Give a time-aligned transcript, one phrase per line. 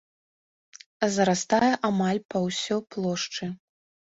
[1.17, 3.45] Зарастае амаль па ўсё плошчы.